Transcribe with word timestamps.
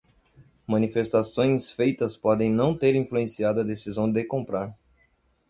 Manifestações 0.65 1.71
feitas 1.71 2.17
podem 2.17 2.51
não 2.51 2.75
ter 2.75 2.95
influenciado 2.95 3.59
a 3.59 3.63
decisão 3.63 4.11
de 4.11 4.23
comprar. 4.25 4.75